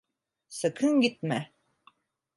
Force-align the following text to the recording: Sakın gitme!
Sakın 0.47 1.01
gitme! 1.01 1.51